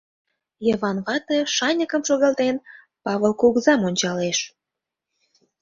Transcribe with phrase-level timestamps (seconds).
[0.67, 2.55] —Йыван вате, шаньыкым шогалтен,
[3.03, 4.39] Павыл кугызам ончалеш.